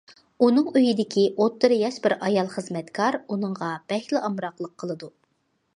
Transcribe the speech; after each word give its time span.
ئۇنىڭ 0.45 0.69
ئۆيىدىكى 0.79 1.25
ئوتتۇرا 1.43 1.77
ياش 1.81 1.99
بىر 2.07 2.15
ئايال 2.29 2.49
خىزمەتكار 2.55 3.19
ئۇنىڭغا 3.21 3.71
بەكلا 3.93 4.25
ئامراقلىق 4.31 4.77
قىلىدۇ. 4.85 5.15